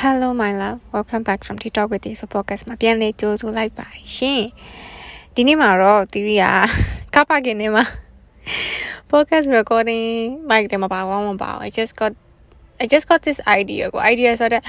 [0.00, 4.42] Hello my love welcome back from TikTok with you so podcast မှာပြန်လေးကြိုးဆိုလိုက်ပါရှင်
[5.34, 6.44] ဒီနေ့မှာတော့တီရီက
[7.14, 7.84] ကပ်ပါကင်းနေမှာ
[9.10, 10.06] podcast recording
[10.50, 12.12] mic တွေမှာပါဝမ်းမပါဘူး I just got
[12.82, 14.64] I just got this idea ကို idea ဆိုတော့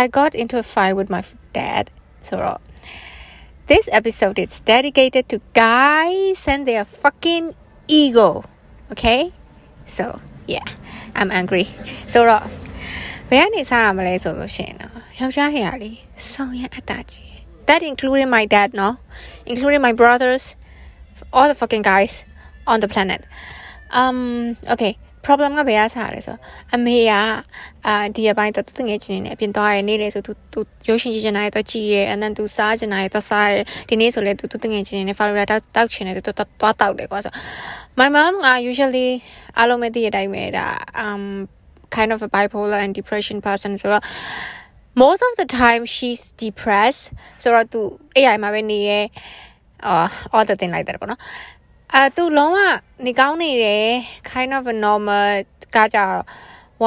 [0.00, 1.22] I got into a fight with my
[1.58, 1.84] dad
[2.28, 2.34] so
[3.70, 7.46] this episode is dedicated to guys and their fucking
[8.00, 8.28] ego
[8.92, 9.20] okay
[9.96, 10.04] so
[10.54, 10.68] yeah
[11.18, 11.66] I'm angry
[12.12, 12.44] so တော့
[13.29, 15.97] ဘယ်ကနေစားရမလဲဆိုလို့ရှိရင်တော့ယောက်ျားဟရာလေး
[16.31, 17.31] စောင်းရအပ်တာကြီး
[17.67, 18.89] that including my dad no
[19.51, 20.43] including my brothers
[21.35, 22.13] all the fucking guys
[22.71, 23.21] on the planet
[23.99, 24.19] um
[24.73, 24.93] okay
[25.25, 26.37] problem ကဘယ်ကစားလဲဆို
[26.73, 27.11] အမေက
[27.85, 33.51] အာဒီအပိုင်းတော့သူငယ်ချင်းနေအပြင်သွားရနေလေဆိုသူသူရုပ်ရှင်ကြည့်ချင်တာရတော့ကြည့်ရ and then သူစားချင်တာရတော့စားရ
[33.89, 37.33] ဒီနေ့ဆိုလေသူသူငယ်ချင်းနေ Florida တောက်တောက်ချင်တယ်သူသွားတောက်တယ်ကွာဆို
[37.99, 39.07] my mom က usually
[39.57, 40.67] အားလုံးမသိတဲ့အတိုင်းပဲဒါ
[41.03, 41.23] um
[41.96, 44.04] kind of a bipolar and depression person ဆိုတော့
[45.02, 47.04] most of the time she's depressed
[47.42, 47.80] ဆိုတော့သူ
[48.16, 49.00] AI မှာပဲနေရဲ
[49.86, 51.20] အာ all the thing like that ပေါ့နော်
[51.94, 52.58] အဲသူလုံးဝ
[53.04, 53.86] နေကောင်းနေတယ်
[54.30, 55.28] kind of a normal
[55.76, 56.24] ကကြတော့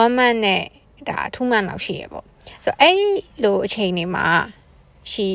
[0.01, 0.61] one month နဲ့
[1.09, 2.25] ဒါ2 month လောက်ရှိရပေါ့
[2.63, 2.95] ဆိုတော့အဲ့
[3.43, 4.27] လိုအချိန်တွေမှာ
[5.11, 5.27] she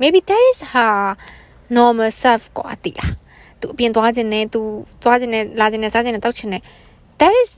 [0.00, 0.96] maybe that is her
[1.76, 3.12] normal self กว่าတိလား
[3.60, 4.60] သူအပြင်သွားခြင်းနဲ့သူ
[5.02, 6.62] သွားခြင်းနဲ့လာခြင်းနဲ့စားခြင်းနဲ့တောက်ခြင်းနဲ့
[7.20, 7.50] that is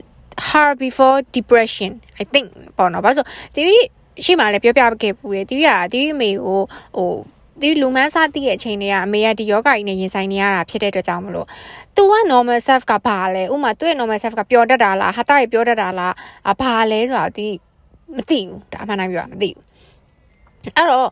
[0.48, 1.90] her before depression
[2.22, 3.76] i think ပေါ့နော်ဘာလို့တီဗီ
[4.24, 6.60] ရှိမှလည်းပြောပြခဲ့ပူတယ်တီဗီကတီဗီအမေကို
[6.96, 7.12] ဟို
[7.60, 11.46] ဒီလူမန်းစားတည့်ရဲ့အချိန်တွေကအမေကဒီယောဂကြီးနဲ့ရင်ဆိုင်နေရတာဖြစ်တဲ့အတွက်ကြောင့်မလို့
[11.96, 16.14] तू က normal self ကဘာလဲဥမာသူ့ရဲ့ normal self ကပျော်တတ်တာလားဟာတာရေပျော်တတ်တာလား
[16.50, 17.46] အဘာလဲဆိုတာဒီ
[18.16, 19.62] မသိဘူးဒါအမှန်တမ်းပြောတာမသိဘူး
[20.76, 21.08] အဲ့တော့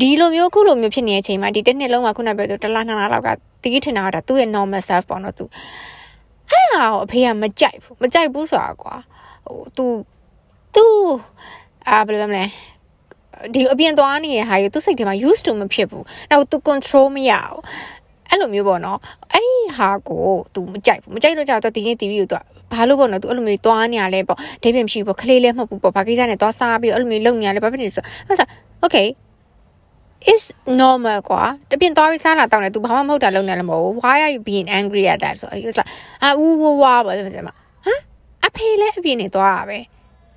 [0.00, 3.28] ဒီလိုမျိုးခုလိုမျိုးဖြစ်နေတဲ့အချိန်မှာဒီတစ်နှစ်လုံးမှာခုနပြောသူတစ်လနှစ်လလောက်က
[3.62, 5.44] တီးထင်တာကသူ့ရဲ့ normal self ပေါ့နော်သူ
[6.51, 8.95] အဲ့ဟာကိုအဖေကမကြိုက်ဘူးမကြိုက်ဘူးဆိုတာကွာ
[9.45, 9.85] ဟို तू
[10.75, 10.85] तू
[11.89, 12.45] အာဘယ်လိုလဲမလဲ
[13.53, 17.59] ဒီလိုအပြင်သွားနေတဲ့ဟာကြီးသူစိတ်ထဲမှာ used to မဖြစ်ဘူးနောက် तू control မရဘူး
[18.29, 18.99] အဲ့လိုမျိုးပေါ့နော်
[19.31, 22.35] အဲ့ဒီဟာကို तू မကြိုက်ဘူးမကြိုက်တော့ကြာတော့ဒီချင်း TV ကို तू
[22.73, 28.49] ဘာလို့ပေါ့နော် तू အဲ့လိုမျိုးသွားနေရလဲပေါ့ဒိဗင်မရှိဘူးပေါ့ခလေးလည်းမဟုတ်ဘူးပေါ့ဘာကိစ္စနဲ့သွားစားပြီးအဲ့လိုမျိုးလုပ်နေရလဲဘာဖြစ်နေလဲဆိုတော့
[28.85, 29.07] okay
[30.32, 30.42] is
[30.80, 35.90] normal ကွာတပြင်သွားပြီးစားလာတောင်းတယ် तू ဘာမှမဟုတ်တာလုပ်နေလည်းမဟုတ်ဘူး why are you being angry at that so it's like
[36.22, 37.56] အာဦးဝဝပါဆိုမှဟမ်
[38.46, 39.78] အဖေလည်းအပြင်နေသွားတာပဲ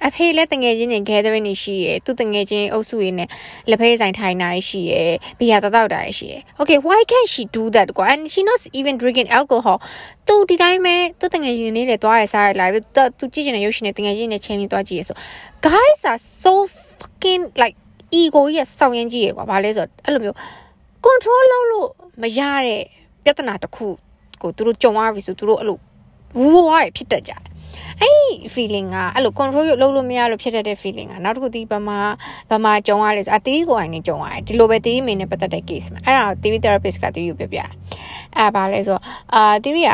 [0.07, 3.29] အဖေလည်းတငယ်ချင်းတွေ gathering နေရှိရယ်သူတငယ်ချင်းအုပ်စုရင်းနဲ့
[3.69, 9.77] လက်ဖေးဆိုင်ထိုင်တာရှိရယ်ဘီယာတောက်တာရှိရယ် okay why can't she do that ကွာ and she not even drinking alcohol
[10.27, 12.79] သူဒီတိုင်းပဲသူတငယ်ချင်းနေလေသွားရစားရလာပြီ
[13.19, 15.15] သူကြည့်ချင်တဲ့ရုပ်ရှင်နဲ့တငယ်ချင်းနဲ့ချင်းပြီးသွားကြည့်ရဆို
[15.67, 16.53] guys are so
[16.99, 17.75] fucking like
[18.19, 20.37] ego ကြီးကစောင့်ရမ်းကြည့်ရကွာဘာလဲဆိုတော့အဲ့လိုမျိုး
[21.05, 21.89] control လုပ်လို့
[22.21, 22.81] မရတဲ့
[23.23, 23.87] ပြဿနာတစ်ခု
[24.41, 25.77] ကိုသူတို့ကြုံရပြီဆိုသူတို့အဲ့လို
[26.37, 27.41] ဝူးဝါးရဖြစ်တတ်ကြတယ်
[28.01, 31.95] အဲ့ feeling ကအဲ့လို control ရလုပ်လို့မရလို့ဖြစ်တတ်တဲ့ feeling ကနောက်တစ်ခုဒီဘာမှ
[32.49, 37.59] ဘာမှကြုံရလဲဆိုအတီးကိုအိုင်နေကြုံရတယ်ဒီလိုပဲတီးမင်းနဲ့ပတ်သက်တဲ့ case မှာအဲ့ဒါ theory therapist ကတီးကိုပြောပြ
[38.37, 38.97] အဲ့ဘာလဲဆို
[39.33, 39.89] အာ theory က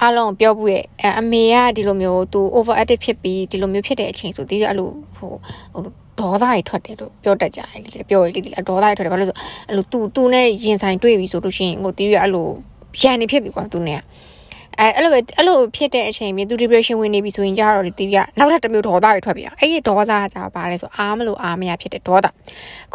[0.00, 0.84] အားလုံးပြောဘူးရဲ့
[1.20, 5.32] အမေကဒီလိုမျိုးသူ over active ဖြစ်ပြီးဒီလိုမျိုးဖြစ်တဲ့အချိန်ဆိုတီးရအဲ့လိုဟို
[5.72, 5.82] ဟို
[6.20, 9.36] ဒေါသတွေထွက်တယ်လို့ပြောတတ်ကြတယ်လေပြောရလေဒီဒေါသတွေထွက်တယ်ဘာလို့ဆို
[9.68, 12.48] အဲ့လိုသူသူနဲ့ရင်ဆိုင်တွေ့ပြီဆိုလို့ရှိရင်ဟိုတီးရအဲ့လို
[13.00, 14.00] ရန်နေဖြစ်ပြီကွာသူနဲ့
[14.80, 22.26] အဲအဲ့လိုပဲအဲ့လိုဖြစ်တဲ့အချိန်မြေသူ depression ဝင်နေပြီဆိုရင်ကြတော့တီးရနောက်ထပ်တစ်မျိုးဒေါသတွေထွက်ပြီအဲ့ဒီဒေါသကကြာပါလဲဆိုအားမလို့အားမရဖြစ်တဲ့ဒေါသ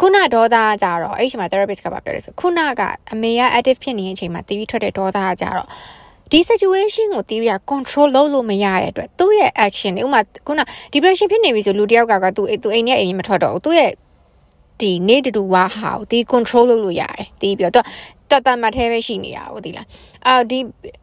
[0.00, 2.82] ခုနဒေါသကကြတော့အဲ့ဒီမှာ therapist ကပြောတယ်ဆိုခုနက
[3.12, 5.68] အမေက active ဖြစ်နေတဲ့အချိန်မှာတီးထွက်တဲ့ဒေါသကကြတော့
[6.30, 10.60] ဒီ situation ကို theory က control လုပ်လို့မရတဲ့အတွက်သူ့ရဲ့ action တွေဥမာခုန
[10.92, 13.90] depression ဖြစ်နေပြီဆိုလူတယောက်ကကသူသူအိမ်နဲ့အိမ်မထွက်တော့ဘူးသူ့ရဲ့
[14.80, 17.86] ဒီနေတူဝါဟာကိုဒီ control လုပ်လို့ရတယ်ဒီပြီးတော့
[18.30, 19.86] တတမထဲပဲရှိနေတာဟုတ်ဒီလား
[20.26, 20.58] အာဒီ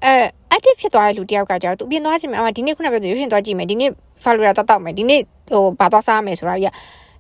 [0.05, 0.13] အဲ
[0.55, 3.91] active ဖြစ်သွားတဲ့လူတယောက်ကကြာသူပြင်သွားခြင်းမှာဒီနေ့ခုနပြောသူရွှေရှင်သွားကြည့်မယ်ဒီနေ့
[4.23, 5.21] follower တောက်တောက်မယ်ဒီနေ့
[5.51, 6.73] ဟိုဘာသွားစားမယ်ဆိုတာကြီး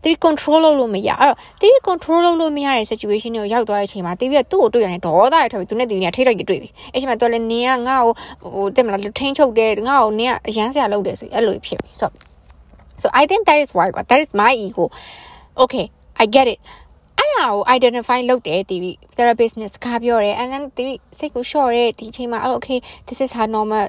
[0.03, 8.13] တရီ control လုပ်လို့မရအဲ့တော့တရီ control လုပ်လို့မရတဲ့ situation တွေကိုရောက်သွားတဲ့အချိန်မှာတရီကသူ့ကိုတွေ့ရတယ်ဒေါသရထွက်ပြီးသူနဲ့တရီကထိတ်လိုက်တွေ့ပြီအဲ့ချိန်မှာသူလည်းနင်းကငါ့ကို
[8.53, 12.05] ဟိုတက်မလားထိန်းချုပ်တယ်ငါ့ကိုနင်းကအရန်စရာလုပ်တယ်ဆိုအဲ့လိုဖြစ်ပြီ so
[13.01, 14.85] so i think that is why god that is my ego.
[15.63, 15.85] Okay
[16.23, 16.59] i get it.
[17.19, 23.47] အဲ့ဟာကို identify လုပ်တယ်တီဗီ therapist နဲ့စကားပြောတယ် and then တီဗီစိတ်ကို short ရဲဒီအချိန်မှာ oh, okay this is her
[23.55, 23.85] normal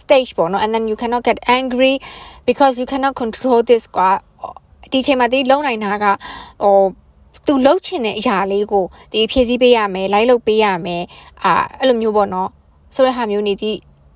[0.00, 1.94] stage ပေါ့နော် and then you cannot get angry
[2.48, 4.10] because you cannot control this ကွာ
[4.92, 6.04] ဒီချိန်မှာဒီလုံနိုင်တာက
[6.62, 6.76] ဟို
[7.46, 11.02] သူလှုပ်ချင်တဲ့အရာလေးကိုဒီဖြည့်ဆည်းပေးရမယ်လိုက်လုပ်ပေးရမယ်
[11.44, 12.48] အာအဲ့လိုမျိုးပေါ့နော်
[12.94, 13.72] ဆိုတဲ့ဟာမျိုးနေဒီ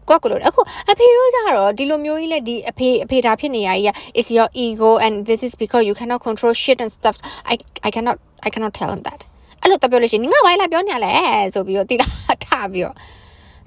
[0.09, 7.17] ကွက်ကလို့အခုအဖေတို့ကြတော့ဒီလိုမျိုးကြီးလေဒီအဖေအဖေဒါဖြစ်နေရကြီး is your ego and this is because you cannot control shit and stuff
[7.53, 7.55] i
[7.87, 9.21] i cannot i cannot tell him that
[9.63, 11.13] အဲ့လိုတပ်ပြောလို့ရှိရင်ငါဘာလဲပြောနေရလဲ
[11.55, 12.07] ဆိုပြီးတော့တိလာ
[12.45, 12.95] ထပြီးတော့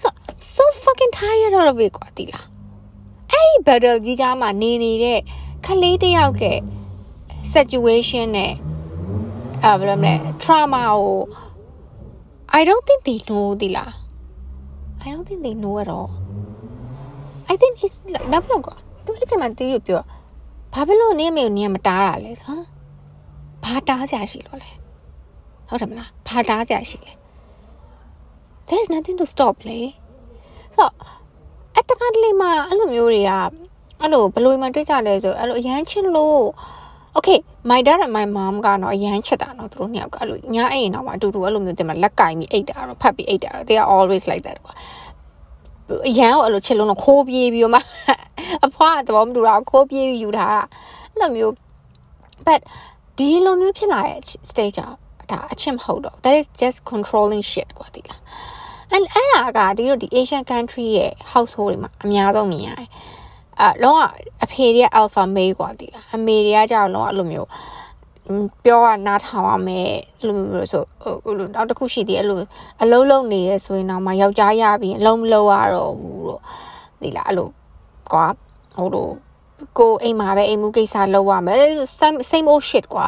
[0.01, 0.07] so
[0.55, 2.41] so fucking tired of it ကွာတိလာ
[3.31, 5.19] အဲ့ဒီ battle ကြီးကြားမှာနေနေတဲ့
[5.65, 6.44] ခလေးတယောက်က
[7.53, 8.53] situation နဲ့
[9.63, 10.13] အဲဘယ်လိုမလဲ
[10.43, 11.19] trauma ကို
[12.59, 13.91] I don't think they know ဒီလား
[15.05, 16.09] I don't think they know at all
[17.51, 18.75] I think it's like နောက်ပြောကွာ
[19.05, 20.01] သူအဲ့ချိန်မှာတီးရပြော
[20.73, 22.59] ဘာဖြစ်လို့နင်းမေကိုနင်းမတားတာလဲဆို
[23.63, 24.71] ဘာတားကြရှိလို့လဲ
[25.67, 27.13] ဟုတ်တယ်မလားဘာတားကြရှိလဲ
[28.67, 29.79] there's nothing to stop လေ
[30.75, 30.89] ဆို
[31.77, 33.31] အတကတလေးမှာအဲ့လိုမျိုးတွေက
[34.01, 36.43] အဲ့လိုဘလို့မှတွေ့ကြလဲဆိုအဲ့လိုအရန်ချစ်လို့
[37.18, 37.39] okay
[37.69, 44.74] my dad and my mom ကတော့အရန်ချစ်တာနော်သူတို့နှစ်ယောက်ကအဲ့လိုညအိမ်တော့မှအတူတူအဲ့လိုမျိုးတင်မှာလက်ကင်ပြီးအိတ်တာတော့ဖတ်ပြီးအိတ်တာတော့ they are always like that ကွာ
[46.10, 47.80] အရန်ကိုအဲ့လိုချစ်လို့တော့ခိုးပြေးပြီးတော့မှ
[48.65, 50.48] အဖွားတော့မတူတာခိုးပြေးပြီးယူတာ
[51.12, 51.54] အဲ့လိုမျိုး
[52.45, 52.62] but
[53.18, 54.19] ဒီလိုမျိုးဖြစ်လာတဲ့
[54.50, 54.92] stage อ่ะ
[55.31, 58.21] ဒါအချစ်မဟုတ်တော့ that is just controlling shit ကွာဒီလား
[58.92, 62.89] အဲ့အဲ့ဒါကဒီလိုဒီ Asian country ရဲ့ household တွေမှာအများဆုံးမြင်ရတယ်
[63.62, 64.02] အလုံးဝ
[64.44, 67.48] အဖေတွေက alpha male กว่าဒီလားအမေတွေကကြောက်လုံးဝအဲ့လိုမျိုး
[68.64, 69.88] ပြောရနားထောင်ရမယ်
[70.20, 70.82] အဲ့လိုမျိုးဆို
[71.25, 72.40] ဟိုလိုနောက်တစ်ခုရှိသေးအဲ့လို
[72.82, 76.42] အလုံးလုံးနေရဲဆိုရင်တော့မှယောက်ျားရပြီးအလုံးမလုံးရတော့ဘူးတော့
[77.02, 77.48] ဒီလားအဲ့လို
[78.12, 78.26] ကွာ
[78.76, 79.08] ဟိုလို
[79.78, 81.58] ကိုအိမ်မှာပဲအိမ်မှုကိစ္စလုပ်ရမယ်
[82.30, 83.06] same old shit ကွာ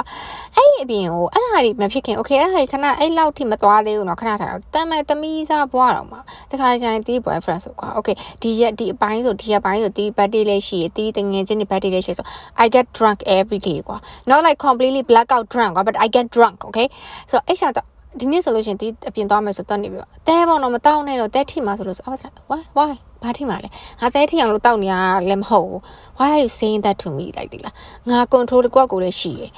[0.57, 6.21] အဲ့ဒီအပြင်ကိုအဲ့ဒါတွေမဖြစ်ခင် okay အဲ့ဒါတွေခဏအဲ့လောက်ထိမသွားသေးဘူးเนาะခဏထားတော့တမ်းမဲ့သမီးစားဘွားတော့မှာ
[6.51, 12.27] တခါကျရင်တီး boyfriend ဆိုကွာ okay ဒီရက်ဒီအပိုင်းဆိုဒီရက်ပိုင်းဆိုတီး birthday လေးရှိရတီးတငယ်ချင်းတွေ birthday လေးရှိဆို
[12.63, 13.97] I get drunk every day ကွာ
[14.31, 16.87] not like completely blackout drunk ကွာ but I get drunk okay
[17.31, 17.87] ဆိုအဲ့ချက်တော့
[18.21, 22.05] ဒီနေ့ဆိုလို့ရှိရင်ဒီအပြင်သွားမယ်ဆိုတော့နေပြီးတော့တဲပေါ့နော်မတောင်းနဲ့တော့တဲထိမှာဆိုလို့ဆို
[22.51, 22.93] why why
[23.26, 23.70] ဘာထိမှာလဲ
[24.00, 24.96] ငါတဲထိအောင်လို့တောက်နေရ
[25.30, 25.82] လည်းမဟုတ်ဘူး
[26.18, 27.74] why are you saying that to me လိုက်ဒီလား
[28.10, 29.52] ငါ control တကွက်ကိုလည်းရှိတယ်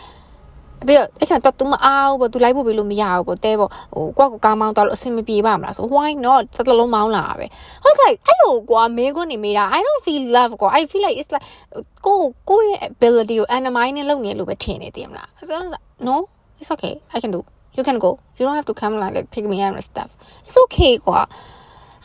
[0.87, 7.45] ပြီးတော့အဲ့ချက်တော့ तू မအားဘူးပေါ့ तू လိုက်ဖို့ပြီးလို့မရဘူးပေါ့တဲပေါ့ဟိုကွက်ကိုကားမောင်းတော့လို့အဆင်မပြေပါမလားဆို why not တတလုံးမောင်းလာပဲ
[7.83, 11.45] ဟုတ်ကဲ့အဲ့လိုကွာမေးခွန်းနေမေးတာ I don't feel love ကွာ I feel like it's like
[12.05, 12.17] ကို
[12.49, 15.55] ကိုရဲ့ ability ကို undermine လုပ်နေလို့ပဲထင်နေတယ်မလား so
[16.07, 16.15] no
[16.59, 17.41] it's okay I can do
[17.77, 20.09] you can go you don't have to come like, like pick me up and stuff
[20.45, 21.19] it's okay ကွာ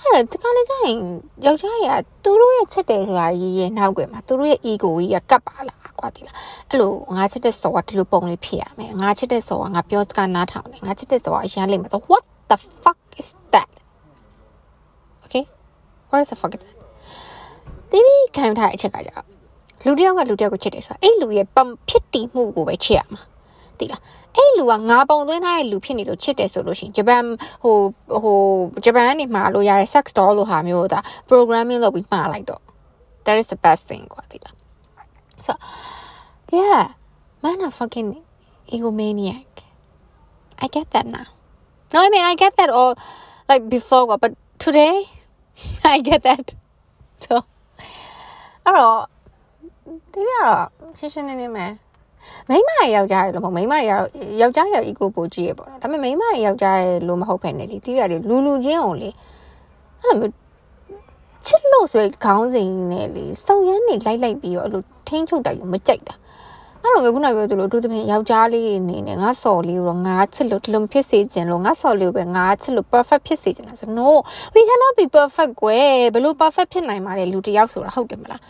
[0.05, 0.99] အဲ့တခါလေကျရင်
[1.45, 1.95] ယောက်ျားကြီးက
[2.25, 6.37] သူတို့ရဲ့ချစ်တယ်ဆိုတာရေးရေးနောက်ွယ်မှာသူတို့ရဲ့ ego ကြီးကကပ်ပါလားကွာဒီလား
[6.71, 13.71] အဲ့လိုငါချစ်တဲ့စော်ကဒီလိုပုံလေးဖြစ်ရမယ်ငါချစ်တဲ့စော်ကငါပြောစကားနားထောင်တယ်ငါချစ်တဲ့စော်ကအရန်လိမ့်မယ်ဆို what the fuck is that
[15.25, 15.45] okay
[16.09, 16.79] what is the fuck is that
[17.91, 19.17] ဒီပြီးခံထားတဲ့အချက်ကကြာ
[19.85, 21.47] လူတယောက်ကလူတယောက်ကိုချစ်တယ်ဆိုတာအဲ့လူရဲ့
[21.89, 23.23] ဖြစ်တည်မှုကိုပဲချစ်ရမှာ
[23.82, 24.02] သိလား
[24.36, 27.24] အဲ့လူကငါပုံသွင်းထားတဲ့လူဖြစ်နေလို့ချစ်တယ်ဆိုလို့ရှိရင်ဂျပန်
[27.64, 27.76] ဟို
[28.24, 28.38] ဟို
[28.86, 31.00] ဂျပန်ကနေမှာလို့ရတဲ့ sex doll လို့ဟာမျိုးဒါ
[31.30, 32.62] programming လုပ်ပြီးမှာလိုက်တော့
[33.26, 34.56] that is the best thing ကွာသိလား
[35.46, 35.54] so
[36.58, 36.82] yeah
[37.44, 38.10] man a fucking
[38.74, 39.52] egomaniac
[40.64, 41.28] i get that now
[41.94, 42.94] no i mean i get that all
[43.50, 44.34] like before but
[44.66, 44.96] today
[45.96, 46.46] i get that
[47.26, 47.34] so
[48.66, 48.98] အဲ့တော့
[50.14, 50.66] ဒီပြတော့
[51.00, 51.72] ရှင်းရှင်းနေနေမယ်
[52.51, 53.87] မိမရဲ့ယောက်ျားရဲ့လို့မဟုတ်မိမရဲ့
[54.41, 59.11] ယောက်ျားရဲ့ ego ပိုကြည့်ရပေါ့နော်ဒါပေမဲ့မိမရဲ့ယောက်ျားရဲ့လို့မဟုတ်ဖ ೇನೆ လေတီးရတယ်လူလူချင်းအောင်လေ
[60.03, 60.33] အဲ့လိုမျိုး
[61.47, 66.15] ချစ်လို့ဆိုခေါင်းစဉ်နဲ့လေစုံရမ်းနေလိုက်လိုက်ပြီးတော့အဲ့လိုထိန်းချုပ်တာယူမကြိုက်တာ
[66.83, 74.09] အဲ့လိုမျိုးခုနပြောသလိုအထူးသဖြင့်ယောက်ျားလေးအနေနဲ့ငါစော်လေးကိုတော့ငါချစ်လို့ဒီလိုဖြစ်စေခြင်းလို့ငါစော်လေးကိုပဲငါချစ်လို့ perfect ဖြစ်စေခြင်းလားဆို no
[74.55, 78.41] we cannot be perfect ကွယ်ဘယ်လို perfect ဖြစ်နိုင်မှာလဲလူတစ်ယောက်ဆိုတာဟုတ်တယ်မလား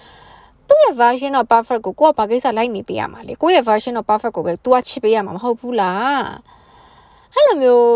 [0.73, 6.25] သူ့ရဲ့ version of perfect ကိုကိုကဘာကိစ္စလိုက်နေပေးရမှာလဲကိုရဲ့ version of perfect ကိုပဲ तू ကချစ်ပေးရမှာမဟုတ်ဘူးလား
[7.35, 7.87] အဲ့လိုမျိုး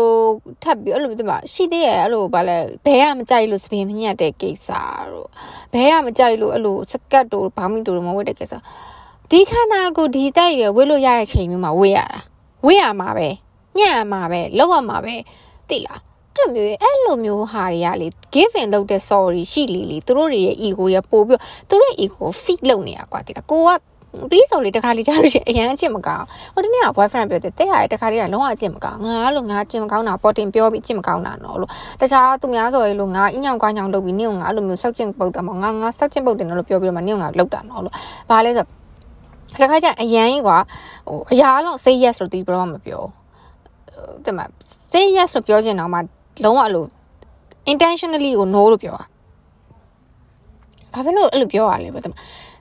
[0.63, 4.69] ထပ်ပြီးအဲ့လိုမျိုးတမရှိသေးရဲ့အဲ့လိုဗာလဲဘဲကမကြိုက်လို့စပင်မညက်တဲ့ကိစ္စ
[5.11, 5.29] တို့
[5.73, 8.53] ဘဲကမကြိုက်လို့အဲ့လိုစကတ်တို့ဘာမီတို့မဝတ်တဲ့ကိစ္စ
[9.29, 12.19] ဒီခန္ဓာကိုဒီတက်ရွယ်ဝေ့လို့ရတဲ့ချိန်မျိုးမှာဝေ့ရတာ
[12.65, 13.27] ဝေ့ရမှာပဲ
[13.77, 15.15] ညံ့ရမှာပဲလောက်ရမှာပဲ
[15.69, 21.39] သိလားအဲ့ လိုမျိုးအဲ့လိုမျိုးဟာတွေကလေ giving လုပ်တဲ့ sorry ရှိလေလေသူတို့တွေရဲ့ ego ရပို့ပြီး
[21.69, 23.69] သူတို့ရဲ့ ego feed လုပ်နေတာကွာတိလားကိုက
[24.31, 31.69] ပြီးဆိုလေတခါလေးကြားလို့ရှိရင်အရန်အကျင့်မကောင်းဟိုတနေ့က boyfriend ပြောတယ်တဲ့ဟာတခါလေးကလုံးဝအကျင့်မကောင်းငါလို့ငါအကျင့်မကောင်းတာပေါ်တင်ပြောပြီးအကျင့်မကောင်းတာနော်လို့
[32.01, 37.93] တခြားသူများဆိုရေလို့ငါအင်းညောင်ကွာညောင်လုပ်ပြီးနင့်ကငါအဲ့လိုမျိုးစောက်ကျင့်ပုတ်တာမငါငါစောက်ကျင့်ပုတ်တယ်နော်လို့ပြောပြီးတော့မှနင့်ကငါလုပ်တာနော်လို့
[38.29, 38.65] ဘာလဲဆို
[39.61, 40.57] တခါကျအရန်ကြီးကွာ
[41.07, 43.03] ဟိုအရာလုံး say yes လို့တီးပြောမှမပြော
[44.25, 44.45] တဲ့မှာ
[44.91, 45.99] say yes လို့ပြောချင်တော့မှ
[46.43, 46.85] လုံးဝအဲ့လို
[47.71, 49.05] intentionally ကို no လို့ပြောတာ
[50.93, 51.99] ဘာဖြစ်လို့အဲ့လိုပြောရလဲဗျ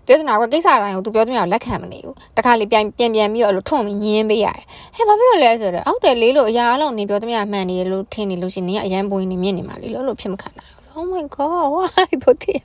[0.06, 4.64] ပြောစနာကကိစ္စတိုင်းကို तू ပြောသမျှလက်ခံမနေဘူးတခါလေပြန်ပြန်ပြန်ပြီးတော့အဲ့လိုထွန့်ပြီးညင်းပေးရတယ်
[4.97, 12.61] ဟဲ့ဘာဖြစ်လို့လဲဆိုတော့အောက်တယ်လေးလို့အရာအလုံးနေပြောသမျှမှန်နေတယ်လို့ထင်နေလို့ရှိရင်နင်ကအရန်ပွင့်နေမြင့်နေမှာလေလို့အဲ့လိုဖြစ်မခံနိုင်ဘူး Oh my god why ဘုတ်တယ်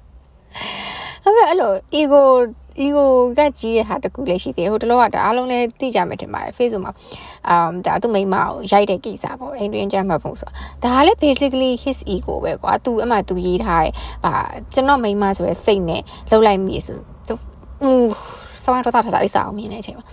[1.23, 2.21] အဲ့လို ego
[2.85, 3.05] ego
[3.37, 6.93] ကကြီးရဲ့ဟာတကူလည်းရှိသေးတယ်ဟိုတလောကဒါအားလုံးလည်းသိကြမယ်ထင်ပါတယ် Facebook မှာ
[7.49, 10.49] အမ်ဒါသူ့မိန်းမကိုရိုက်တဲ့ကိစ္စပေါ့အိမ်တွင်ကြမ်းမှတ်ဖို့ဆို
[10.83, 13.93] ဒါကလည်း basically his ego ပဲကွာသူအမှသူရေးထားတယ်
[14.25, 14.33] ဗာ
[14.73, 16.97] ကျွန်တော်မိန်းမဆိုရဲစိတ်နဲ့လှုပ်လိုက်မိဆို
[17.27, 17.35] သူ
[18.63, 20.05] so စောင်းဒေါသထားတာအိစာကိုမြင်တဲ့အချိန်မှာ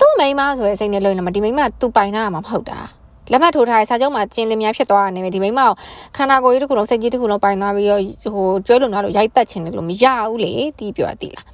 [0.00, 2.78] သူ့မိန်းမဆိုတဲ့စိတ်နဲ့လွင်လာမှာဒီမိန်းမသူပိုင်တာမှာမဟုတ်တာ
[3.32, 5.70] လက်မှတ်ထိုးထားတဲ့စာချုပ်မှာကျင်းလင်းများဖြစ်သွားတာနေပဲဒီမိမကို
[6.16, 8.02] ခန္ဓာကိုယ်ကြီးတစ်ခုလုံးစိတ်ကြီးတစ်ခုလုံးပိုင်သွားပြီးတော့
[8.34, 11.44] ဟိုကျွဲလုံသွားလို့ရိုက်တက်ချင်တယ်လို့မရဘူးလေတီးပြောတိလား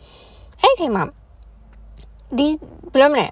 [0.63, 1.05] အဲ့အချိန်မှာ
[2.39, 2.47] ဒီ
[2.93, 3.27] ဘယ်လိုမလဲ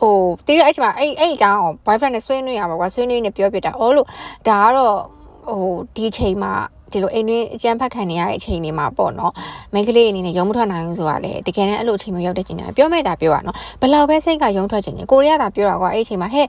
[0.00, 4.06] ဟိုတီးရအဲ့ချိန်မှာအဲ့အဲ့အကြောင်း boyfriend နဲ့ဆွေးနွေးရပါကွာဆွေးနွေးနေပြောပြတာအော်လို့
[4.48, 4.96] ဒါကတော့
[5.48, 6.52] ဟိုဒီချိန်မှာ
[6.91, 9.33] ဒီလိုအိမ်တွင်းအကြမ်းဖက်ခံနေရတဲ့အချိန်တွေမှာပေါ့နော်
[9.73, 16.45] မိန်းကလေးအနေနဲ့ရုံမထွက်နိုင်ဘူးဆိုတာလေတကယ်တမ်းအဲ့လိုအချိန်မျိုးရောက်တဲ့ချိန်တိုင်းပြောမဲ့တာပြောရနော်ဘလောက်ပဲစိတ်ကရုံထွက်ချင်ချင်ကိုရီးယားကပြောတာကွာအဲ့အချိန်မှာဟဲ့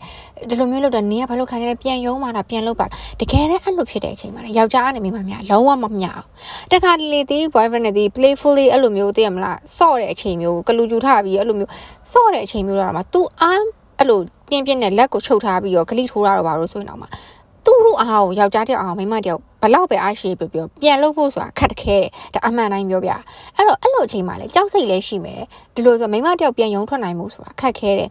[0.49, 2.87] ဒီလိုမျိုးလုပ်တော့နင်ကဘာလို့ခံနေလဲပြန်ရုံมาတာပြန်လုပ်ပါ
[3.21, 6.25] တကယ်တမ်းအဲ့လိုဖြစ်တဲ့အချိန်မှာလေယောက်ျားအနေနဲ့မိမများလုံးဝမမျှအောင်
[6.73, 11.71] တခါလေတီး boyfriend နဲ့တီး playfully အဲ့လိုမျိုးသိရမလားစော့တဲ့အချိန်မျိုးကလူကျူထားပြီးအဲ့လိုမျိုး
[12.13, 13.63] စော့တဲ့အချိန်မျိုးတော့မှာ तू အား
[13.99, 17.09] အဲ့လိုပြင်းပြင်းနဲ့လက်ကိုချုပ်ထားပြီးတော့ဂလိထိုးတာတော့ဘာလို့ဆိုရင်တော့မှာ
[17.65, 23.12] သူ့တို့အားကိုယောက်ျားတယောက်အားမိန်းမတယောက် ဘလောက်ပဲအားရှိပြောပြောပြန်လုပ်ဖို့ဆိုတာခက်တခဲတယ်ဒါအမှန်တိုင်းပြောပြ
[23.56, 25.42] အဲ့တော့အဲ့လိုအချိန်မှလည်းကြောက်စိတ်လည်းရှိမယ်
[25.76, 28.10] ဒီလိုဆိုမိန်းမတယောက်ပြန်ယုံထွက်နိုင်မှုဆိုတာခက်ခဲတယ်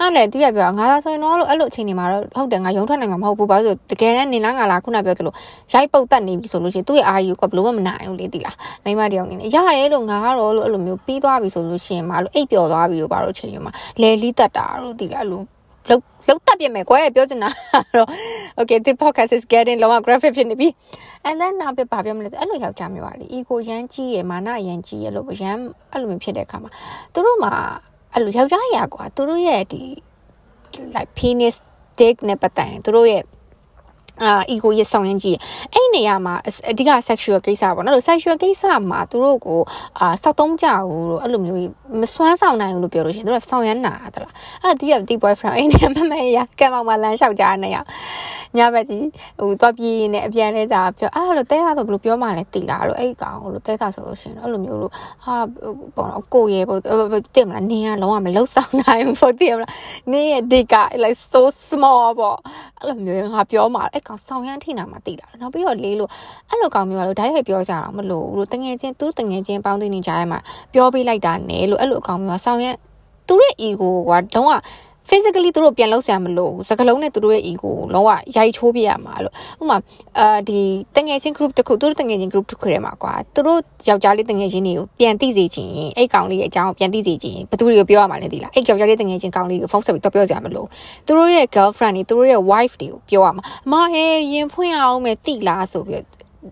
[0.00, 5.34] အဲ့လည်းသူပြပြောငါသာဆိုရင်တော့အဲ့လိုအချိန်တွေမှာတော့ဟုတ်တယ်ငါယုံထွက်နိုင်မှာမဟုတ်ဘူးဘာလို့တကယ်တမ်းနေလားငါလားခုနပြောသလို
[5.72, 15.44] ရိုက်ပုတ်တက်နေပြီဆိုလို့ရှိရင်သူ့ရဲ့အာယူကဘလို့မနိုင်ဘူးလေတိလားမိန်းမတယောက်နေနေရရဲလို့ငါကတော့လို့အဲ့လိုမျိုးပြီးသွားပြီဆိုလို့ရှိရင်မလို့အိပ်ပျော်သွားပြီလို့ဘာလို့အချိန်တွေမှာလဲလီးတက်တာလို့တိလားလို့
[15.88, 17.50] လောက်လောက်တက်ပြမယ်ကွယ်ပြောချင်တာ
[17.96, 18.08] တော့
[18.60, 20.68] okay the podcast is getting လောက graphic ဖြစ်နေပြီ
[21.28, 25.60] and then နောက်ပြပါပြောမလဲအဲ့လိုယောက်ျားမျိုးပါလေ ego ရမ်းကြီးရယ်မာနရမ်းကြီးရယ်လို့ရမ်း
[25.92, 26.70] အဲ့လိုမျိုးဖြစ်တဲ့အခါမှာ
[27.12, 27.52] သူတို့မှာ
[28.12, 29.82] အဲ့လိုယောက်ျားရာကွာသူတို့ရဲ့ဒီ
[30.94, 31.56] like penis
[31.98, 33.22] dick နဲ့ပတ်သက်ရင်သူတို့ရဲ့
[34.22, 35.36] အာ ego ရဆောင်ရင်ကြီး
[35.74, 36.34] အဲ့နေရာမှာ
[36.70, 39.60] အဓိက sexual ကိစ္စပေါ့နော် sexual ကိစ္စမှာသူတို့ကို
[39.98, 41.60] အာစောက်သုံးကြဘူးလို့အဲ့လိုမျိုး
[42.00, 47.76] မစွမ်းဆောင်နိုင်ဘူးလို့ပြောလို့ရှိရင်သူတို့ဆောင်ရမ်းနာသလားအဲ့ဒီကဒီ boyfriend အဲ့နေရာမမရကံမောင်မလမ်းလျှောက်ကြနေရ
[48.58, 49.06] ညဘက်ကြီး
[49.38, 54.92] ဟိုသွားပြေးနေအပြန်လဲကြပြောအဲ့လိုတဲရဆိုဘယ်လိုပြောမှလဲတိလာတော့အဲ့ကောင်လို့တဲတာဆိုလို့ရှိရင်အဲ့လိုမျိုးလို့
[55.24, 55.36] ဟာ
[55.96, 56.80] ပေါ့နော်ကိုရဲပေါ့
[57.34, 59.72] တည်မလားနင်းကလုံးဝမလှုပ်ဆောင်နိုင်ဘူးပေါ့တည်မလား
[60.12, 62.38] နင်းရဲ့ dick က like so small ပေါ့
[62.78, 66.10] အဲ့လိုမျိုးငါပြောမှအဲ့ကောင်ဆောင်ရမ်းထိနာမှတိလာနောက်ပြီးတော့လေးလို့
[66.50, 70.38] အဲ့လိုကောင်မျိုးကလို့ဓာတ်ရိုက်ပြောကြတာမလို့လို့တငယ်ချင်းသူတငယ်ချင်းပေါင်းသိနေကြရမှာ
[70.72, 72.78] ပြောပေးလိုက်တာနဲ့လို့အဲ့လိုအကောင်မျိုးကဆောင်ရမ်း
[73.28, 74.52] သူရဲ့ ego ကလုံးဝ
[75.08, 79.76] physically သူတို့ပြန်လောက်ဆရာမလို့စကလုံးနဲ့သူတို့ရဲ့ ego ကိုလုံးဝရိုက်ချိုးပြရမှာလို့ဥပမာ
[80.18, 80.58] အာဒီ
[80.96, 90.64] တငယ်ချင်း group တစ်ခုသူတို့တငယ်ချင်း group တစ်ခုထဲမှာကွာသူတို့ယောက်ျားလေးတငယ်ချင်းတွေကိုပြန်သိစေချင်ရင်အဲ့ကောင်လေးရဲ့အကြောင်းကိုပြန်သိစေချင်ရင်ဘယ်သူတွေကိုပြောရမှာလဲသိလားအဲ့ယောက်ျားလေးတငယ်ချင်းကောင်လေးကိုဖုန်းဆက်ပြီးတော့ပြောစရာမလို
[91.06, 96.04] သူတို့ရဲ့ girlfriend တွေသူတို့ရဲ့ wife တွေကိုပြောရမှာအမဟဲရင်ဖွင့်အောင်မယ်တိလားဆိုပြီး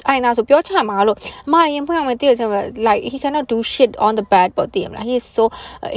[0.09, 1.17] အိုင်နာဆိုပြောချမှာလို့
[1.49, 2.49] အမရင်ဖွင့်အောင်မသိရချင်
[2.87, 5.45] like he cannot do shit on the bed ပေါ့သိရမလား he is so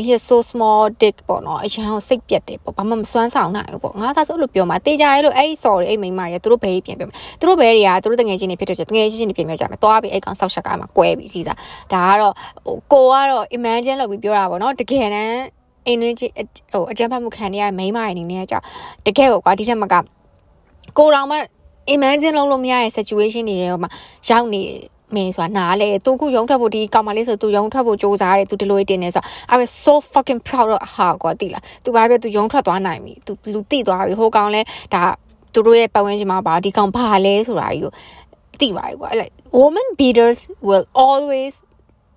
[0.03, 11.57] he is so small dick ပေါ့နော်အရန်စိတ်ပြတ်တယ်ပေါ့ဘာမှမစွမ်းဆောင်နိုင်ဘူးပေါ့ငါသာဆိုလို့ပြောမှာတေးကြရဲလို့အဲ့ sorry အဲ့မိန်းမရဲ့သူတို့ဘဲပြန်ပြောမှာသူတို့ဘဲတွေကသူတို့တငယ်ချင်းတွေဖြစ်တော့တငယ်ချင်းတွေပြန်ပြောကြမှာသွားပြီးအဲ့ကောင်ဆောက်ရှက်ကမှာကွဲပြီးကြီးစား
[11.93, 12.33] ဒါကတော့
[12.65, 15.43] ဟိုကိုကတော့ imagine လုပ်ပြီးပြောတာပေါ့နော်တကယ်တမ်း
[15.87, 18.65] အိမ်တွင်းဟိုအကြမ်းဖက်မှုခံရတဲ့မိန်းမရဲ့အနေနဲ့ကြောင့်
[19.05, 19.95] တကယ်ကိုကွာဒီချက်မက
[20.97, 21.37] ကိုတော်မှ
[21.93, 23.89] imagine လုပ်လို့မရတဲ့ situation တွေထဲမှာ
[24.29, 24.61] ရောက်နေ
[25.15, 29.23] မင်းဆိုတာနားလေသူခုရုံထွက်ဖို့ဒီကောင်မလေးဆိုသူရုံထွက်ဖို့စူးစမ်းတယ်သူဒီလိုတင်နေဆို
[29.53, 34.61] I was so fucking proud of her ကွာတိလားသူဘာပဲသူရုံထွက်သွားနိုင်ပြီသူလူတိသွားပြီဟိုကောင်လဲ
[34.93, 35.03] ဒါ
[35.53, 37.91] သူတို့ရဲ့ပတ်ဝန်းကျင်မှာပါဒီကောင်ဘာလဲဆိုတာကြီးကို
[38.61, 41.53] တိပါပြီကွာ like woman beaters will always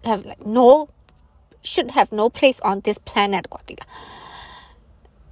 [0.08, 0.68] have like no
[1.70, 3.88] should have no place on this planet ကွာတိလား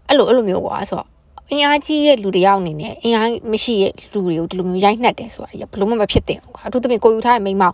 [0.08, 1.08] အဲ့လိုအဲ့လိုမျိုးကွာဆိုတော့
[1.52, 7.64] အင်အားကြီးရဲ့လူတယောက်အနေနဲ့အင်အားမရှိတဲ့လူတွေကိုဒီလိုမျိုးရိုက်နှက်တယ်ဆိုတာဘလို့မှမဖြစ်တင်ဘူးကွာအထူးသဖြင့်ကိုယူထားတဲ့မိန်းမ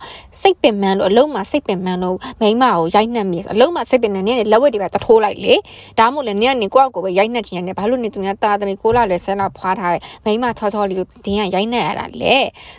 [0.41, 5.53] စိတ်ပင်ပန်းလို့အလုံးမှာစိတ်ပင်ပန်းလို့မိန်းမကိုရိုက်နှက်မိဆိုအလုံးမှာစိတ်ပင်နေနေလက်ဝက်တွေပဲတထိုးလိုက်လေ
[5.99, 12.35] ဒါမှမဟုတ်လည်းနေကနေကိုယ့်ကိုယ်ပဲရိုက်နှက်ချင်ရတယ်ဘာလို့နေသူများတာသမီးကိုလာလဲဆဲလာဖွားထားတဲ့မိန်းမချောချောလေးကိုဒင်းကရိုက်နှက်ရတာလေ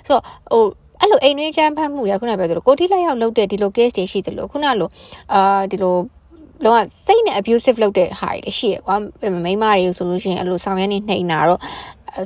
[0.07, 0.23] ဆိုတော့
[0.53, 0.65] ဟို
[1.01, 4.89] အဲ့လိုအိမ်တွင်းချမ်းဖတ်မှုရခုနပြောသလိုကိုတိလိုက်ရောက်လုပ်တဲ့ဒီလို case တွေရှိသလိုခုနလို
[5.33, 5.95] အာဒီလို
[6.65, 8.97] လုံးဝစိတ်နဲ့ abusive လုပ်တဲ့ဟာတွေရှိရကွာ
[9.45, 11.61] မိန်းမတွေဆိုလို့ရှိရင်အဲ့လိုဆောင်ရမ်းနေနှိမ်တာတော့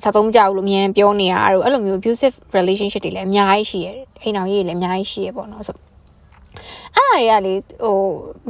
[0.05, 5.77] စကုံးကြောက်လို့အမြင်ပြောနေရတော့အဲ့လိုမျိုး abusive relationship တွေလည်းအများကြီးရှိရတယ်အိမ်တော်ကြီးတွေလည်းအများကြီးရှိရပေါ့နော်ဆို
[6.97, 7.97] အဲ့အရာတွေကလေဟို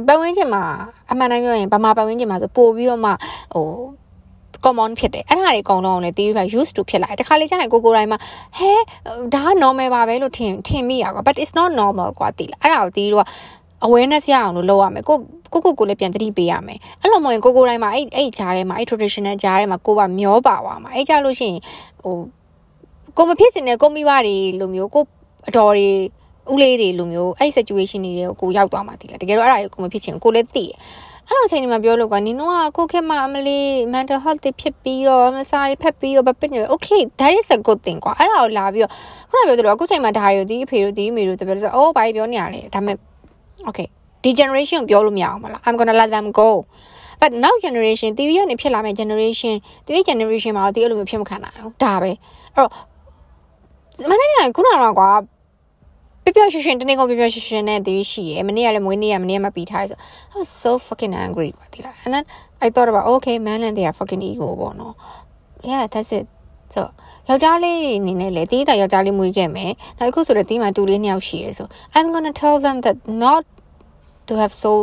[0.07, 0.63] ပတ်ဝန်းကျင်မှာ
[1.11, 3.11] အမှန်တိုင်းပြောရင်ဗမာပတ်ဝန်းကျင်မှာဆိုပို့ပြီးတော့မှ
[3.53, 3.67] ဟို
[4.65, 8.19] common ဖြစ်တယ်အဲ့ဒါတွေအကုန်လုံးလည်းတီးပြီး used to ဖြစ်လာတယ်တခါလေကျရင်ကိုကိုတိုင်းမှာ
[8.57, 8.71] ဟဲ
[9.33, 13.27] ဒါက normal ပါပဲလို့ထင်ထင်မိရကွာ but it's not normal ကွာတီးလားအဲ့ဒါကိုတီးတော့
[13.85, 15.17] awareness ရအောင်လို့လုပ်ရမယ်ကို
[15.53, 21.59] ကိုကိုကိုလည်းပြန်သတိပေးရမယ်အဲ့လိုမဟုတ်ရင်ကိုကိုတိုင်းမှာအဲ့အဲ့ဂျားထဲမှာအဲ့ traditional ဂျားထဲမှာကိုကမျောပါသွားမှာအဲ့ကြလို့ရှိရင်
[22.03, 22.15] ဟို
[23.17, 25.03] ကိုမဖြစ်စင်တဲ့ကိုမိဘတွေလိုမျိုးကို
[25.47, 25.89] အတော်တွေ
[26.53, 30.75] ဦးလေးတွေလိုမျိုးအဲ့ situation တွေကိုကိုရောက်သွားမှာတည်လားတကယ်တော့အဲ့ဒါကိုမဖြစ်ချင်ကိုလည်းသိတယ်
[31.27, 38.91] အဲ့လိုအချိန်ဒီမှာပြောလို့ကနင်တို့ကကိုခေတ်မှာအမလေး mental health တွေဖြစ်ပြီးတော့မစားရဖက်ပြီးတော့ဗပစ်နေပဲ okay that is a good thing ကွာအဲ့ဒါကိုလာပြီးတော့
[39.31, 43.08] ခုနပြောသလိုအခုချိန်မှာဒါရီတို့ဒီအဖေတို့ဒီအမေတို့တပည့်ဆိုအိုးဘာပြောနေရလဲဒါပေမဲ့
[43.69, 43.87] okay
[44.23, 46.49] ဒီ generation ကိုပြောလို့မရအောင်မလား I'm gonna let them go
[47.21, 52.15] but now generation theory ကနေဖြစ်လာမယ့် generation theory generation မှာဒီအဲ့လိုမျိုးဖြစ်မခံနိုင်ဘူးဒါပဲအဲ့
[52.57, 52.69] တော့
[54.09, 55.09] မနေ့ကခုနကတော့ကွာ
[56.23, 59.97] ပျော်ပျော်ရွှင်ရွှင်တနေ့ကပျော်ပျော်ရွှင်ရွှင်နဲ့ဒီရှိရယ်မနေ့ကလည်းမွေးနေ့ကမနေ့ကမပြီးထားဆို
[60.33, 62.25] I was so fucking angry ကွာဒီလား and then
[62.65, 64.93] I thought about okay man and they are fucking ego ပေါ့နော်
[65.69, 66.25] yeah that's it
[66.73, 66.81] so
[67.29, 73.43] ယောက်ျားလေးအနေနဲ့လည်းတီးတာယောက်ျားလေးမွေးခဲ့မယ်နောက်အခုဆိုလည်းတီးမှတူလေးနှစ်ယောက်ရှိရယ်ဆို I'm going to tell them that not
[74.27, 74.73] to have so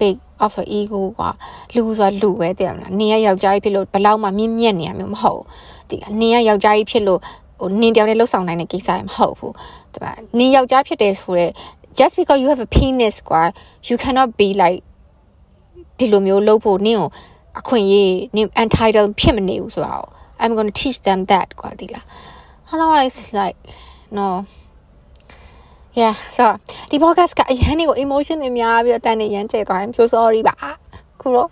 [0.00, 1.20] big of a ego က
[1.74, 5.46] လူဆိုတာလူပဲတည်ရမလားနင်ရယောက်ျားကြီးဖြစ်လို့ဘလောက်မှမြင့်မြတ်နေရမျိုးမဟုတ်ဘူး
[5.90, 7.20] ဒီနင်ရယောက်ျားကြီးဖြစ်လို့
[7.60, 9.54] ဟိုနင်တယောက်နဲ့လှုပ်ဆောင်နိုင်တဲ့ကိစ္စရမဟုတ်ဘူး
[9.94, 11.52] တပါနင်ယောက်ျားဖြစ်တယ်ဆိုတော့
[11.98, 13.42] just because you have a penis ကွာ
[13.88, 14.80] you cannot be like
[15.98, 17.08] ဒီလိုမျိုးလှုပ်ဖို့နင်ကို
[17.60, 19.94] အခွင့်အရေးနင် entitled ဖြစ်မနေဘူးဆိုတာ
[20.41, 22.05] I'm going to teach them that กว่าဒီလား
[22.71, 23.57] otherwise like
[24.17, 24.27] no
[25.99, 26.43] yeah so
[26.89, 30.55] ဒီ podcast ကအရန်တွေကို emotion တွေများပြီးတော့တန်နေရန်ကျဲသွားရင် so sorry ပါ
[31.21, 31.49] ခုတော့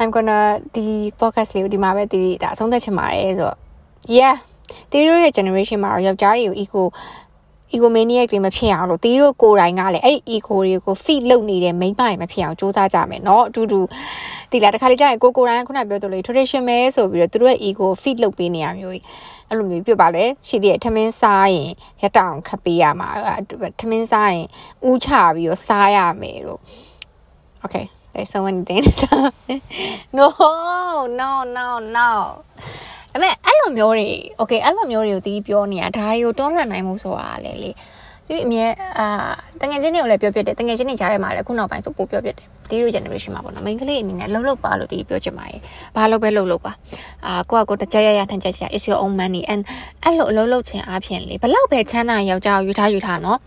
[0.00, 0.38] I'm gonna
[0.74, 0.86] ဒီ
[1.20, 3.56] podcast လေးကိုဒီမှာပဲဒီဒါအဆုံးသတ်ချင်ပါတယ်ဆိုတော့
[4.16, 4.36] yeah
[4.90, 6.82] တီတို့ရဲ့ generation မှာတော့ယောက်ျားတွေကို eco
[7.74, 13.80] egomaniac တွေမဖြစ်အောင်လို့တီတို့ကိုယ်တိုင်ကလည်းအဲ့ဒီ ego တွေကို feed လုပ်နေတဲ့မိန်းမတွေမဖြစ်အောင်စူးစမ်းကြမယ်เนาะအတူတူ
[14.50, 19.04] ဒီလားတခါလေကြာရင်ကိုကိုယ်တိုင်ခုနပြောသလို tradition ပဲဆိုပြီးတော့သူတို့ရဲ့ ego feed လုပ်ပေးနေရမျိုးကြီး
[19.48, 21.70] အဲ့လိုမျိုးပြပါလေရှိသေးတယ်ထမင်းစားရင်
[22.02, 23.08] ရတောင်ခပ်ပေးရမှာ
[23.80, 24.46] ထမင်းစားရင်
[24.88, 26.60] ဥချပြီးတော့စားရမယ်လို့
[27.64, 28.96] okay there's so many things
[30.16, 30.26] no
[31.20, 31.66] no no
[31.96, 32.08] no
[33.13, 34.07] ဒါပေမဲ့အဲ့လိုမျိုးတွေ
[34.39, 37.71] okay အဲ့လိုမျိုးတွေကိုတီးပြောနေတာဒါတွေကိုတွန်းလှန်နိုင်မှုဆိုတာလေလေ
[38.27, 38.65] ဒီအမြဲ
[38.99, 39.07] အာ
[39.61, 42.35] တငယ်ချင်းတွေကိုလည်းပြောပြတယ်တငယ်ချင်းတွေကြားထဲမှာလည်းခုနောက်ပိုင်းဆိုပို့ပြောပြတယ်
[42.69, 45.59] ဒီလို generation မှာပေါ့နော် main ကလေးအနေနဲ့လှုပ်လှုပ်ပါလို့တီးပြောချင်ပါတယ်
[45.95, 46.71] ဘာလို့ပဲလှုပ်လှုပ်ပါ
[47.25, 49.61] အာကိုကကိုတကြရရထန်ချက်ချာ is your own money and
[50.03, 53.39] အဲ့လိုအလုပ်လုပ်ခြင်းအပြင်လေဘလောက်ပဲချမ်းသာယောက်ျားကိုယူထားယူထားနော်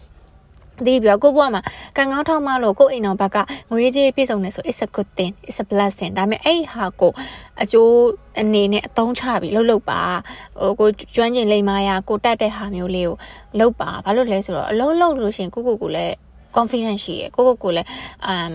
[0.85, 1.62] ဒီပြောကိုဘွားမှာ
[1.97, 3.37] ကံကောင်းထောက်မလို့ကိုအိမ်တော်ဘက်က
[3.71, 7.12] ငွေကြေးပြည့်စုံနေဆို it's a good thing it's a blessing ဒါပေမဲ့အဲ့ဟာကို
[7.62, 7.92] အကျိုး
[8.40, 10.02] အနေနဲ့အသုံးချပြီးလှုပ်လှုပ်ပါ
[10.60, 13.17] ဟိုကိုကျွမ်းကျင်လိမ္မာရာကိုတတ်တဲ့ဟာမျိုးလေးကို
[13.58, 16.15] လှုပ်ပါဘာလို့လဲဆိုတော့အလုံးလုံးလို့ရှင်ကိုကိုကိုလည်း
[16.56, 17.89] confidence ရှိရယ်ကိုကိုကိုလည်း
[18.26, 18.50] အမ်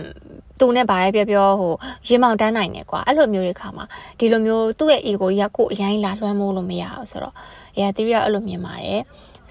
[0.58, 1.74] သူနဲ့ဘာပဲပြောပြောဟို
[2.06, 3.84] ရင်မောင်တန်းနိုင်တယ်ကွာအဲ့လိုမျိုးတွေခါမှာ
[4.18, 7.34] ဒီလိုမျိုးသူ့ရဲ့ ego ကြီးကကိုအရင်လာလွှမ်းမိုးလို့မရဘူးဆိုတော့
[7.76, 9.02] အရာ theory ကအဲ့လိုမြင်ပါတယ်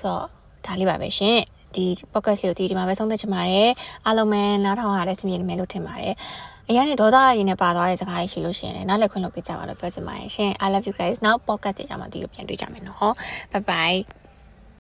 [0.01, 0.25] ဆိုတော့
[0.65, 1.39] ဒါလေးပါပဲရှင်
[1.75, 3.69] ဒီ podcast လေးကိုဒီဒီမှာပဲဆုံးသက်ချင်ပါတယ်
[4.05, 6.13] အားလုံးပဲနားထောင်ရတဲ့စီမင်းနေမယ်လို့ထင်ပါတယ်
[6.69, 13.13] အရင်ကဒေါသရည်နဲ့ပါသွားတဲ့စကားတွေရှိလို့ရှိရင်လည်းနားလည်ခွင့်လုပ်ပေးကြပါလို့ပြောချင်ပါတယ်ရှင် I love you guys now podcast ကြမှာဒီလိုပြန်တွေ့ကြမယ်နော်
[13.51, 14.20] bye bye